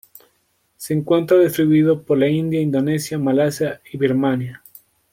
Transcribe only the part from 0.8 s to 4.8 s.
encuentra distribuido por India, Indonesia, Malasia y Birmania.